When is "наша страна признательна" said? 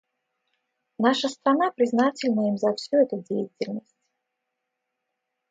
0.97-2.47